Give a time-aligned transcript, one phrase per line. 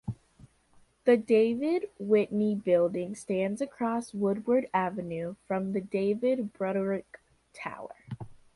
[1.05, 7.19] The David Whitney Building stands across Woodward Avenue from the David Broderick
[7.53, 7.93] Tower.